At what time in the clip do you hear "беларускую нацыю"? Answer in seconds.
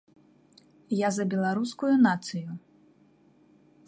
1.33-2.49